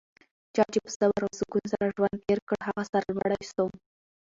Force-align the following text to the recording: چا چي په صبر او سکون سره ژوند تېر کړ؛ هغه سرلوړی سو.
چا 0.55 0.63
چي 0.73 0.79
په 0.83 0.89
صبر 0.97 1.21
او 1.25 1.31
سکون 1.39 1.63
سره 1.71 1.93
ژوند 1.95 2.15
تېر 2.25 2.39
کړ؛ 2.47 2.57
هغه 2.67 2.83
سرلوړی 2.91 3.41
سو. 3.55 3.65